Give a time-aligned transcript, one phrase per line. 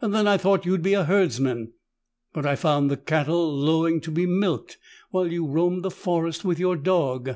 [0.00, 1.72] Then I thought you would be a herdsman,
[2.32, 4.78] but I found the cattle lowing to be milked
[5.10, 7.30] while you roamed the forest with your dog.